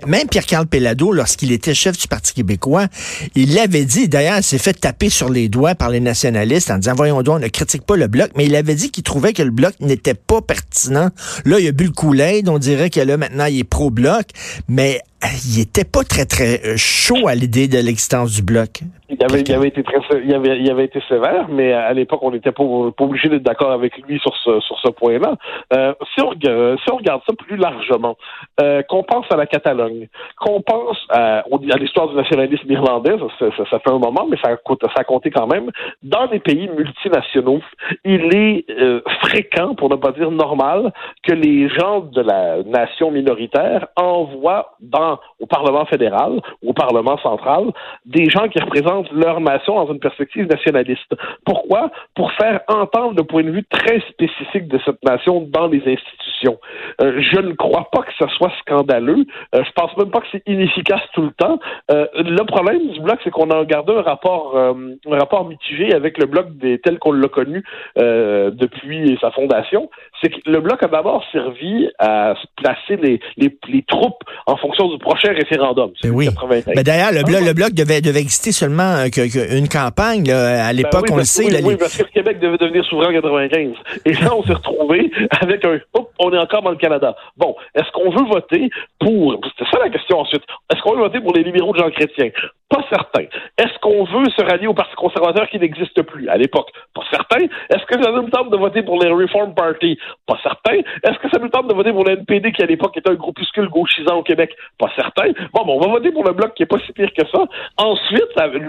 même 0.06 0.28
Pierre-Carl 0.28 0.66
Pellado, 0.66 1.12
lorsqu'il 1.12 1.52
était 1.52 1.75
chef 1.75 1.98
du 1.98 2.08
Parti 2.08 2.34
québécois, 2.34 2.87
il 3.34 3.54
l'avait 3.54 3.84
dit, 3.84 4.08
d'ailleurs, 4.08 4.38
il 4.38 4.42
s'est 4.42 4.58
fait 4.58 4.72
taper 4.72 5.08
sur 5.08 5.30
les 5.30 5.48
doigts 5.48 5.75
par 5.75 5.90
les 5.90 6.00
nationalistes 6.00 6.70
en 6.70 6.78
disant, 6.78 6.94
voyons 6.94 7.22
donc, 7.22 7.37
on 7.37 7.40
ne 7.40 7.48
critique 7.48 7.84
pas 7.84 7.96
le 7.96 8.06
bloc, 8.06 8.30
mais 8.37 8.46
il 8.46 8.56
avait 8.56 8.75
dit 8.75 8.90
qu'il 8.90 9.02
trouvait 9.02 9.32
que 9.32 9.42
le 9.42 9.50
bloc 9.50 9.75
n'était 9.80 10.14
pas 10.14 10.40
pertinent. 10.40 11.10
Il 11.59 11.69
a 11.69 11.73
bu 11.73 11.85
le 11.85 12.49
On 12.49 12.59
dirait 12.59 12.91
que 12.91 13.00
là, 13.00 13.17
maintenant, 13.17 13.47
il 13.47 13.59
est 13.59 13.65
pro-bloc. 13.65 14.27
Mais 14.69 15.00
il 15.22 15.60
était 15.60 15.84
pas 15.84 16.04
très, 16.04 16.26
très 16.26 16.60
euh, 16.64 16.76
chaud 16.76 17.26
à 17.26 17.34
l'idée 17.34 17.66
de 17.68 17.78
l'existence 17.78 18.34
du 18.34 18.42
bloc. 18.42 18.82
Il 19.10 19.16
avait, 19.25 19.40
il 19.40 19.54
avait 19.54 19.68
été 19.68 19.82
très, 19.82 19.98
il 20.22 20.34
avait, 20.34 20.60
il 20.60 20.70
avait 20.70 20.84
été 20.84 21.00
sévère, 21.08 21.48
mais 21.48 21.72
à 21.72 21.92
l'époque, 21.94 22.20
on 22.22 22.30
n'était 22.30 22.52
pas, 22.52 22.62
pas 22.96 23.04
obligé 23.04 23.30
d'être 23.30 23.42
d'accord 23.42 23.72
avec 23.72 23.96
lui 24.06 24.20
sur 24.20 24.37
ce, 24.37 24.60
sur 24.60 24.78
ce 24.80 24.90
point-là. 24.90 25.34
Euh, 25.72 25.94
si, 26.14 26.20
on, 26.20 26.32
si 26.32 26.92
on 26.92 26.96
regarde 26.96 27.22
ça 27.26 27.32
plus 27.32 27.56
largement, 27.56 28.18
euh, 28.60 28.82
qu'on 28.82 29.02
pense 29.02 29.25
à 29.30 29.37
la 29.37 29.46
Catalogne, 29.46 30.08
qu'on 30.38 30.60
pense 30.60 30.98
à, 31.08 31.38
à 31.38 31.76
l'histoire 31.78 32.08
du 32.08 32.16
nationalisme 32.16 32.70
irlandais, 32.70 33.16
ça, 33.38 33.46
ça, 33.56 33.78
fait 33.78 33.90
un 33.90 33.98
moment, 33.98 34.26
mais 34.30 34.37
ça, 34.44 34.56
ça 34.66 35.00
a 35.00 35.04
compté 35.04 35.30
quand 35.30 35.46
même. 35.46 35.70
Dans 36.02 36.26
des 36.26 36.38
pays 36.38 36.68
multinationaux, 36.68 37.62
il 38.04 38.37
est 38.37 38.66
euh, 38.70 39.00
fréquent, 39.22 39.75
pour 39.75 39.88
ne 39.88 39.96
pas 39.96 40.12
dire 40.12 40.30
normal, 40.30 40.92
que 41.22 41.32
les 41.32 41.70
gens 41.70 42.00
de 42.00 42.20
la 42.20 42.62
nation 42.62 43.10
minoritaire 43.10 43.87
envoient 43.96 44.76
dans, 44.80 45.08
au 45.41 45.47
Parlement 45.47 45.85
fédéral, 45.87 46.41
au 46.65 46.73
Parlement 46.73 47.19
central, 47.19 47.73
des 48.05 48.29
gens 48.31 48.49
qui 48.49 48.59
représentent 48.61 49.11
leur 49.12 49.41
nation 49.41 49.75
dans 49.75 49.93
une 49.93 50.00
perspective 50.00 50.47
nationaliste. 50.47 51.15
Pourquoi? 51.45 51.91
Pour 52.15 52.33
faire 52.33 52.61
entendre 52.69 53.15
le 53.17 53.25
point 53.25 53.43
de 53.43 53.50
vue 53.50 53.65
très 53.65 54.00
spécifique 54.11 54.69
de 54.69 54.79
cette 54.85 55.03
nation 55.05 55.47
dans 55.49 55.67
les 55.67 55.79
institutions. 55.81 56.59
Euh, 57.00 57.21
je 57.21 57.41
ne 57.41 57.53
crois 57.53 57.88
pas 57.91 58.03
que 58.03 58.12
ce 58.19 58.27
soit 58.37 58.53
scandaleux. 58.61 59.25
Euh, 59.55 59.65
je 59.65 59.73
pense 59.73 59.97
même 59.97 60.11
pas 60.11 60.21
que 60.21 60.27
c'est 60.33 60.43
inefficace 60.47 61.03
tout 61.15 61.23
le 61.23 61.33
temps. 61.33 61.59
Euh, 61.91 62.07
le 62.15 62.45
problème 62.45 62.88
du 62.88 63.00
bloc, 63.00 63.19
c'est 63.25 63.31
qu'on 63.31 63.50
a 63.50 63.65
gardé 63.65 63.93
un 63.95 64.03
rapport, 64.03 64.57
euh, 64.57 64.75
un 65.11 65.19
rapport 65.19 65.47
mitigé 65.47 65.93
avec 65.95 66.19
le 66.19 66.27
bloc 66.27 66.47
tel 66.85 66.99
qu'on 66.99 67.12
l'a 67.12 67.29
connu 67.29 67.62
depuis 67.97 69.19
sa 69.21 69.31
fondation. 69.31 69.91
C'est 70.21 70.31
que 70.31 70.38
le 70.47 70.61
bloc 70.61 70.83
a 70.83 70.88
d'abord 70.88 71.25
servi 71.33 71.88
à 71.99 72.35
placer 72.57 72.97
les, 72.97 73.21
les, 73.37 73.57
les, 73.69 73.83
troupes 73.83 74.23
en 74.47 74.57
fonction 74.57 74.88
du 74.88 74.98
prochain 74.99 75.33
référendum. 75.33 75.90
Ben 76.02 76.11
oui. 76.11 76.28
Mais 76.75 76.83
d'ailleurs, 76.83 77.12
le, 77.12 77.23
bloc, 77.23 77.43
le 77.45 77.52
bloc 77.52 77.73
devait, 77.73 78.00
devait 78.00 78.21
exister 78.21 78.52
seulement 78.52 79.05
une 79.05 79.69
campagne. 79.69 80.31
à 80.31 80.69
ben 80.69 80.73
l'époque, 80.73 81.07
on 81.11 81.17
le 81.17 81.25
sait. 81.25 81.62
Oui, 81.62 81.76
parce 81.76 81.97
que 81.97 82.02
le 82.02 82.11
Québec 82.11 82.40
devait 82.40 82.59
devenir 82.59 82.85
souverain 82.85 83.09
en 83.09 83.12
95. 83.12 83.73
Et 84.05 84.12
là, 84.12 84.35
on 84.35 84.43
s'est 84.43 84.55
retrouvé 84.55 85.11
avec 85.40 85.64
un... 85.64 85.78
Hop, 85.95 86.11
on 86.19 86.33
est 86.33 86.38
encore 86.38 86.62
dans 86.62 86.71
le 86.71 86.76
Canada. 86.76 87.17
Bon, 87.37 87.55
est-ce 87.75 87.90
qu'on 87.93 88.11
veut 88.11 88.26
voter 88.26 88.71
pour... 89.00 89.40
C'est 89.59 89.69
ça 89.71 89.78
la 89.83 89.90
question 89.90 90.19
ensuite. 90.19 90.43
Est-ce 90.73 90.83
qu'on 90.83 90.93
veut 90.95 91.02
voter 91.02 91.21
pour 91.21 91.35
les 91.35 91.43
libéraux 91.43 91.73
de 91.73 91.78
Jean 91.78 91.90
Chrétien? 91.90 92.31
Pas 92.69 92.85
certain. 92.90 93.25
Est-ce 93.57 93.78
qu'on 93.81 94.05
veut 94.05 94.28
se 94.37 94.43
rallier 94.45 94.67
au 94.67 94.75
Parti 94.75 94.95
conservateur 94.95 95.49
qui 95.49 95.59
n'existe 95.59 96.02
plus 96.02 96.28
à 96.28 96.37
l'époque? 96.37 96.69
Pas 96.95 97.02
certain. 97.11 97.47
Est-ce 97.71 97.85
que 97.87 98.02
ça 98.02 98.12
nous 98.12 98.28
tente 98.28 98.50
de 98.50 98.57
voter 98.59 98.83
pour 98.83 99.02
les 99.02 99.11
Reform 99.11 99.55
Party? 99.55 99.99
Pas 100.26 100.38
certain. 100.43 100.76
Est-ce 101.02 101.19
que 101.19 101.31
ça 101.31 101.38
nous 101.38 101.49
tente 101.49 101.69
de 101.69 101.75
voter 101.75 101.93
pour 101.93 102.05
le 102.05 102.12
NPD 102.12 102.52
qui 102.52 102.62
à 102.62 102.67
l'époque 102.67 102.97
était 102.97 103.11
un 103.11 103.14
groupuscule 103.14 103.69
gauchisant 103.71 104.17
au 104.17 104.23
Québec? 104.23 104.55
Pas 104.78 104.88
certain. 104.95 105.33
Bon, 105.52 105.64
bon, 105.64 105.76
on 105.76 105.80
va 105.80 105.87
voter 105.88 106.12
pour 106.12 106.25
le 106.25 106.33
bloc 106.33 106.54
qui 106.54 106.62
est 106.62 106.66
pas 106.66 106.78
si 106.80 106.92
pire 106.92 107.12
que 107.12 107.26
ça. 107.26 107.45
Ensuite, 107.76 108.28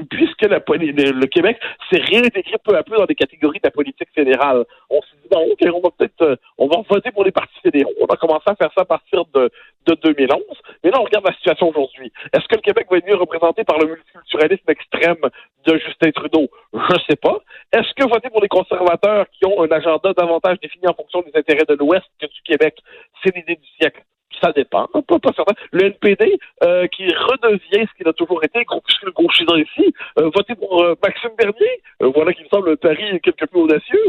puisque 0.10 0.44
la, 0.44 0.60
le, 0.60 1.26
Québec 1.28 1.58
s'est 1.90 2.02
réintégré 2.02 2.58
peu 2.64 2.76
à 2.76 2.84
peu 2.84 2.96
dans 2.98 3.06
des 3.06 3.16
catégories 3.16 3.60
de 3.60 3.68
la 3.68 3.72
politique 3.72 4.10
fédérale, 4.14 4.66
on 4.90 5.02
s'est 5.02 5.18
dit, 5.22 5.30
bon, 5.30 5.46
OK, 5.52 5.60
on 5.74 5.82
va 5.82 5.90
peut-être, 5.98 6.22
euh, 6.22 6.36
on 6.58 6.68
va 6.68 6.82
voter 6.90 7.12
pour 7.12 7.24
les 7.24 7.32
partis 7.32 7.60
fédéraux. 7.62 7.94
On 8.02 8.06
a 8.06 8.18
commencé 8.18 8.46
à 8.48 8.56
faire 8.56 8.72
ça 8.76 8.82
à 8.82 8.86
partir 8.86 9.24
de, 9.34 9.50
de 9.86 9.96
2011. 10.04 10.42
Mais 10.84 10.92
là, 10.92 11.00
on 11.00 11.04
regarde 11.04 11.26
la 11.26 11.34
situation 11.34 11.70
aujourd'hui. 11.70 12.12
Est-ce 12.34 12.48
que 12.48 12.56
le 12.56 12.62
Québec 12.62 12.88
va 12.90 12.98
être 12.98 13.08
mieux 13.08 13.16
représenté 13.16 13.64
par 13.64 13.78
le 13.80 13.88
multiculturalisme 13.88 14.70
extrême 14.70 15.22
de 15.66 15.78
Justin 15.78 16.12
Trudeau? 16.12 16.48
Je 16.74 16.94
ne 16.94 17.00
sais 17.10 17.16
pas. 17.16 17.38
Est-ce 17.74 17.94
que 17.94 18.08
voter 18.10 18.30
pour 18.30 18.42
les 18.42 18.48
conservateurs 18.48 19.26
qui 19.32 19.46
ont 19.46 19.62
un 19.64 19.72
agenda 19.72 20.14
davantage 20.14 20.60
défini 20.60 20.88
en 20.88 20.94
fonction 20.94 21.22
des 21.22 21.38
intérêts 21.38 21.66
de 21.68 21.76
l'Ouest 21.76 22.06
que 22.20 22.28
du 22.28 22.42
Québec, 22.44 22.78
c'est 23.24 23.36
l'idée 23.36 23.56
du 23.56 23.68
siècle? 23.80 24.04
Ça 24.42 24.52
dépend, 24.52 24.88
pas, 24.88 25.20
pas 25.20 25.32
certain. 25.36 25.54
Le 25.72 25.86
NPD, 25.86 26.40
euh, 26.64 26.88
qui 26.88 27.06
redevient 27.08 27.88
ce 27.88 27.98
qu'il 27.98 28.08
a 28.08 28.14
toujours 28.14 28.44
été, 28.44 28.64
groupuscule 28.64 29.12
gauchisant 29.12 29.56
ici, 29.56 29.94
euh, 30.20 30.30
voter 30.34 30.56
pour 30.56 30.82
euh, 30.82 30.96
Maxime 31.04 31.32
Bernier, 31.38 31.82
euh, 32.04 32.12
voilà 32.14 32.34
qui 32.34 32.44
me 32.44 32.50
semble 32.50 32.72
un 32.72 32.76
pari 32.76 33.20
quelque 33.22 33.46
peu 33.46 33.60
audacieux, 33.60 34.06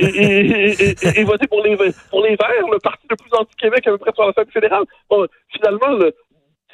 et, 0.00 0.04
et, 0.04 0.70
et, 0.82 1.20
et, 1.20 1.24
voter 1.24 1.46
pour 1.46 1.62
les, 1.62 1.76
pour 2.10 2.22
les 2.22 2.36
Verts, 2.36 2.68
le 2.70 2.78
parti 2.78 3.06
le 3.08 3.16
plus 3.16 3.30
anti-Québec 3.32 3.86
à 3.86 3.90
peu 3.92 3.98
près 3.98 4.12
sur 4.14 4.26
la 4.26 4.32
scène 4.32 4.50
fédérale. 4.52 4.84
Bon, 5.10 5.26
finalement, 5.52 5.96
le, 5.96 6.14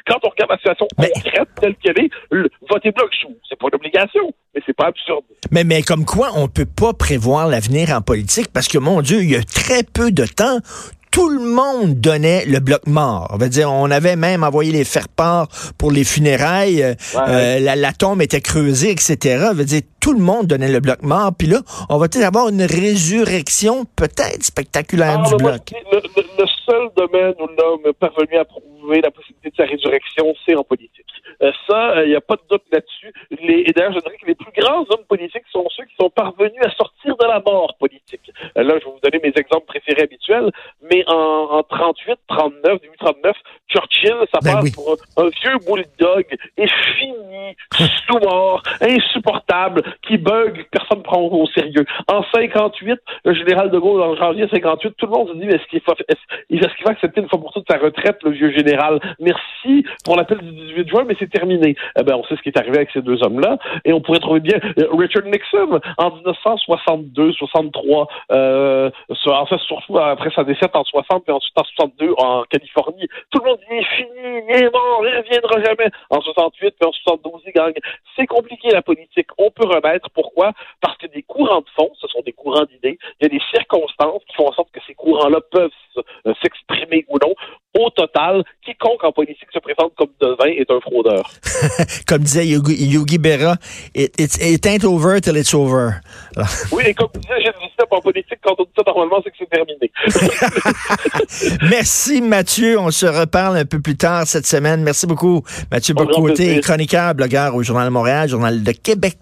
quand 0.07 0.19
on 0.25 0.31
regarde 0.31 0.51
la 0.51 0.57
situation 0.57 0.87
concrète 0.97 1.49
telle 1.61 1.77
qu'elle 1.77 1.99
est, 2.05 2.11
le, 2.31 2.49
voter 2.69 2.91
bloc, 2.91 3.11
c'est 3.49 3.59
pas 3.59 3.67
une 3.73 3.77
obligation, 3.77 4.33
mais 4.55 4.63
c'est 4.67 4.77
pas 4.77 4.87
absurde. 4.87 5.25
Mais, 5.51 5.65
mais 5.65 5.83
comme 5.83 6.05
quoi, 6.05 6.31
on 6.37 6.49
peut 6.49 6.67
pas 6.67 6.93
prévoir 6.93 7.49
l'avenir 7.49 7.91
en 7.91 8.01
politique 8.01 8.49
parce 8.53 8.69
que, 8.69 8.79
mon 8.79 9.01
Dieu, 9.01 9.23
il 9.23 9.31
y 9.31 9.37
a 9.37 9.43
très 9.43 9.83
peu 9.83 10.11
de 10.11 10.25
temps 10.27 10.59
tout 11.13 11.29
le 11.29 11.41
monde 11.41 12.01
donnait 12.01 12.45
le 12.47 12.59
bloc 12.59 12.87
mort. 12.87 13.29
On 13.33 13.37
va 13.37 13.49
dire, 13.49 13.71
on 13.71 13.91
avait 13.91 14.17
même 14.17 14.43
envoyé 14.43 14.73
les 14.73 14.85
faire-part 14.85 15.47
pour 15.79 15.93
les 15.93 16.05
funérailles. 16.05 16.83
Euh, 16.83 17.59
la, 17.61 17.93
tombe 17.93 18.23
était 18.23 18.41
creusée, 18.41 18.91
etc. 18.91 19.49
On 19.51 19.55
va 19.55 19.65
dire, 19.65 19.83
tout 20.01 20.15
le 20.15 20.21
monde 20.21 20.47
donnait 20.47 20.73
le 20.73 20.81
bloc 20.81 21.03
mort. 21.03 21.33
Puis 21.39 21.47
là, 21.49 21.59
on 21.91 21.99
va 21.99 22.09
peut-être 22.09 22.25
avoir 22.25 22.49
une 22.49 22.63
résurrection 22.63 23.85
peut-être 23.95 24.43
spectaculaire 24.43 25.23
ah, 25.25 25.29
du 25.29 25.37
bloc. 25.37 25.73
Le, 25.93 26.47
seul 26.65 26.89
domaine 26.97 27.35
où 27.41 27.47
l'homme 27.59 27.81
est 27.87 27.93
parvenu 27.93 28.39
à 28.39 28.45
prouver 28.45 29.01
la 29.03 29.11
possibilité 29.11 29.51
de 29.51 29.57
sa 29.57 29.65
résurrection, 29.65 30.33
c'est 30.47 30.55
en 30.55 30.65
politique. 30.65 31.07
Euh, 31.43 31.51
ça, 31.69 31.95
il 31.97 31.99
euh, 31.99 32.07
n'y 32.09 32.15
a 32.15 32.21
pas 32.21 32.37
de 32.37 32.43
doute 32.49 32.63
là-dessus. 32.73 33.13
Et 33.31 33.73
d'ailleurs, 33.73 33.93
je 33.93 33.99
dirais 34.01 34.17
que 34.21 34.27
les 34.27 34.35
plus 34.35 34.53
grands 34.57 34.85
hommes 34.91 35.05
politiques 35.09 35.45
sont 35.53 35.67
ceux 35.77 35.85
qui 35.85 35.95
sont 36.01 36.11
parvenus 36.11 36.63
à 36.63 36.71
sortir 36.71 36.92
de 37.23 37.29
la 37.29 37.41
mort 37.41 37.75
politique. 37.79 38.31
là, 38.57 38.63
je 38.65 38.85
vais 38.85 38.91
vous 38.91 39.01
donner 39.03 39.21
mes 39.23 39.33
exemples 39.37 39.67
préférés 39.67 40.03
habituels, 40.03 40.51
mais 40.91 41.05
en, 41.07 41.59
en 41.59 41.63
38, 41.63 42.19
39, 42.29 42.79
39, 42.99 43.37
Churchill, 43.69 44.17
ça 44.33 44.41
ben 44.43 44.61
passe 44.61 44.71
pour 44.73 44.97
un, 45.17 45.29
vieux 45.29 45.59
bulldog 45.67 46.27
fini, 46.99 47.57
sous-mort, 48.07 48.63
insupportable, 48.81 49.83
qui 50.07 50.19
bug, 50.19 50.67
personne 50.71 50.99
ne 50.99 51.03
prend 51.03 51.21
au 51.23 51.47
sérieux. 51.49 51.85
En 52.09 52.23
58, 52.35 52.99
le 53.25 53.35
général 53.35 53.71
de 53.71 53.79
Gaulle, 53.79 54.03
en 54.03 54.17
janvier 54.17 54.47
58, 54.51 54.95
tout 54.97 55.07
le 55.07 55.13
monde 55.13 55.29
se 55.29 55.35
dit, 55.35 55.47
mais 55.47 55.55
est-ce 55.55 55.67
qu'il 55.69 55.81
faut, 55.81 55.95
est-ce 56.09 56.49
qu'il 56.49 56.85
va 56.85 56.91
accepter 56.91 57.21
une 57.21 57.29
fois 57.29 57.41
pour 57.41 57.53
toutes 57.53 57.71
sa 57.71 57.79
retraite, 57.79 58.19
le 58.23 58.31
vieux 58.33 58.53
général? 58.53 59.01
Merci 59.21 59.85
pour 60.05 60.17
l'appel 60.17 60.39
du 60.39 60.51
18 60.51 60.89
juin, 60.89 61.05
mais 61.07 61.17
c'est 61.19 61.31
terminé. 61.31 61.77
Eh 61.99 62.03
ben, 62.03 62.17
on 62.17 62.25
sait 62.25 62.37
ce 62.37 62.43
qui 62.43 62.49
est 62.49 62.59
arrivé 62.59 62.77
avec 62.77 62.91
ces 62.93 63.03
deux 63.03 63.23
hommes-là, 63.23 63.59
et 63.85 63.93
on 63.93 64.01
pourrait 64.01 64.21
trouver 64.21 64.41
bien 64.41 64.59
euh, 64.79 64.89
Richard 64.93 65.25
Nixon, 65.25 65.81
en 65.99 66.11
1962, 66.17 67.12
63, 67.15 68.09
euh, 68.33 68.91
en 69.27 69.47
fait, 69.47 69.59
surtout 69.59 69.99
après 69.99 70.31
sa 70.35 70.45
défaite 70.45 70.75
en 70.75 70.85
60 70.85 71.29
et 71.29 71.33
ensuite 71.33 71.59
en 71.59 71.65
62 71.65 72.15
en 72.19 72.43
Californie. 72.45 73.09
Tout 73.31 73.41
le 73.41 73.51
monde 73.51 73.61
dit, 73.71 73.85
fini, 73.97 74.43
il 74.49 74.65
est 74.65 74.73
mort, 74.73 75.03
il 75.05 75.17
reviendra 75.17 75.63
jamais. 75.63 75.91
En 76.11 76.21
68 76.21 76.75
puis 76.79 76.89
en 76.89 76.93
72, 76.93 77.43
il 77.47 77.53
gagne. 77.53 77.75
C'est 78.17 78.27
compliqué, 78.27 78.71
la 78.71 78.83
politique. 78.83 79.29
On 79.39 79.51
peut 79.51 79.67
remettre. 79.67 80.09
Pourquoi? 80.11 80.53
Parce 80.81 80.97
que 80.99 81.07
des 81.07 81.23
courants 81.23 81.61
de 81.61 81.69
fond, 81.77 81.91
ce 82.01 82.07
sont 82.09 82.21
des 82.25 82.33
courants 82.33 82.65
d'idées. 82.65 82.99
Il 83.21 83.25
y 83.25 83.27
a 83.27 83.29
des 83.29 83.43
circonstances 83.53 84.23
qui 84.29 84.37
font 84.37 84.49
en 84.49 84.53
sorte 84.53 84.71
que 84.73 84.81
ces 84.87 84.95
courants-là 84.95 85.41
peuvent 85.51 85.71
euh, 85.97 86.35
s'exprimer 86.43 87.05
ou 87.09 87.19
non. 87.19 87.32
Au 88.03 88.07
total, 88.07 88.43
quiconque 88.65 89.05
en 89.05 89.13
politique 89.13 89.49
se 89.53 89.59
présente 89.59 89.93
comme 89.97 90.09
devin 90.21 90.51
est 90.51 90.71
un 90.71 90.81
fraudeur. 90.81 91.31
comme 92.09 92.23
disait 92.23 92.47
Yogi, 92.47 93.19
Berra, 93.19 93.57
it, 93.95 94.19
it, 94.19 94.67
ain't 94.67 94.85
over 94.85 95.21
till 95.21 95.37
it's 95.37 95.55
over. 95.55 96.01
oui, 96.73 96.85
et 96.87 96.95
comme 96.95 97.09
disait 97.15 97.41
Gilles 97.43 97.71
en 97.91 98.01
politique, 98.01 98.39
quand 98.43 98.55
on 98.59 98.65
dit 98.65 98.71
ça 98.77 98.83
normalement, 98.87 99.23
c'est 99.23 99.31
que 99.31 99.37
c'est 99.39 99.51
terminé. 99.51 99.91
Merci 101.71 102.23
Mathieu, 102.23 102.79
on 102.79 102.91
se 102.91 103.07
reparle 103.07 103.57
un 103.57 103.65
peu 103.65 103.81
plus 103.81 103.97
tard 103.97 104.27
cette 104.27 104.47
semaine. 104.47 104.83
Merci 104.83 105.07
beaucoup 105.07 105.43
Mathieu 105.71 105.95
Bocoté, 105.95 106.61
chroniqueur, 106.61 107.15
blogueur 107.15 107.55
au 107.55 107.63
Journal 107.63 107.87
de 107.87 107.93
Montréal, 107.93 108.29
Journal 108.29 108.63
de 108.63 108.73
Québec. 108.73 109.19